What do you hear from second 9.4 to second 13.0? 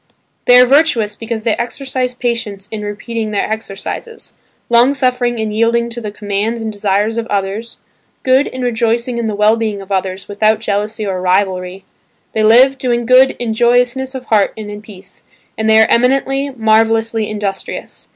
being of others without jealousy or rivalry; they live,